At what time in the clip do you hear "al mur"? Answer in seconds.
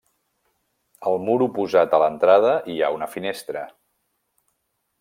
1.11-1.35